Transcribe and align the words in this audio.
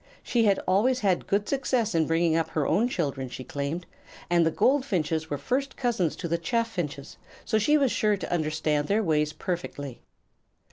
She 0.23 0.45
had 0.45 0.57
always 0.67 1.01
had 1.01 1.27
good 1.27 1.47
success 1.47 1.93
in 1.93 2.07
bringing 2.07 2.35
up 2.35 2.49
her 2.49 2.65
own 2.65 2.87
children, 2.89 3.29
she 3.29 3.43
claimed, 3.43 3.85
and 4.31 4.43
the 4.43 4.49
goldfinches 4.49 5.29
were 5.29 5.37
first 5.37 5.77
cousins 5.77 6.15
to 6.15 6.27
the 6.27 6.39
chaffinches, 6.39 7.17
so 7.45 7.59
she 7.59 7.77
was 7.77 7.91
sure 7.91 8.17
to 8.17 8.33
understand 8.33 8.87
their 8.87 9.03
ways 9.03 9.31
perfectly. 9.31 10.01